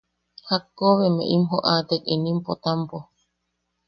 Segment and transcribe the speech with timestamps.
[0.47, 2.97] ¿Jakko be emeʼe im joʼatek inim Potampo?